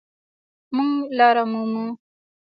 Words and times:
مونږ 0.75 0.93
لاره 1.17 1.43
مومو 1.51 1.85